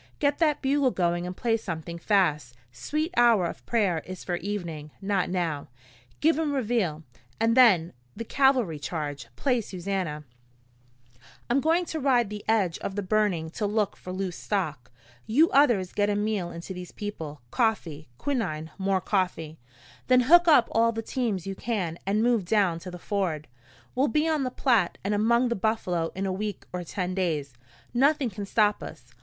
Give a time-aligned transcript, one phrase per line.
[0.17, 4.89] Get that bugle going and play something fast Sweet Hour of Prayer is for evening,
[4.99, 5.67] not now.
[6.21, 7.03] Give 'em Reveille,
[7.39, 9.27] and then the cavalry charge.
[9.35, 10.23] Play Susannah.
[11.51, 14.89] "I'm going to ride the edge of the burning to look for loose stock.
[15.27, 19.59] You others get a meal into these people coffee, quinine, more coffee.
[20.07, 23.47] Then hook up all the teams you can and move down to the ford.
[23.93, 27.53] We'll be on the Platte and among the buffalo in a week or ten days.
[27.93, 29.13] Nothing can stop us.